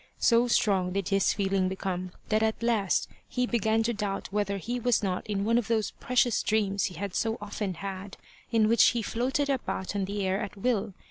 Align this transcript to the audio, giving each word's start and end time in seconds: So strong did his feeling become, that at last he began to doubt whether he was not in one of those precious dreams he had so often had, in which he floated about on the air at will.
So 0.17 0.47
strong 0.47 0.93
did 0.93 1.09
his 1.09 1.31
feeling 1.31 1.69
become, 1.69 2.09
that 2.29 2.41
at 2.41 2.63
last 2.63 3.07
he 3.29 3.45
began 3.45 3.83
to 3.83 3.93
doubt 3.93 4.31
whether 4.31 4.57
he 4.57 4.79
was 4.79 5.03
not 5.03 5.27
in 5.27 5.45
one 5.45 5.59
of 5.59 5.67
those 5.67 5.91
precious 5.91 6.41
dreams 6.41 6.85
he 6.85 6.95
had 6.95 7.13
so 7.13 7.37
often 7.39 7.75
had, 7.75 8.17
in 8.49 8.67
which 8.67 8.83
he 8.97 9.03
floated 9.03 9.47
about 9.47 9.95
on 9.95 10.05
the 10.05 10.25
air 10.25 10.41
at 10.41 10.57
will. 10.57 10.95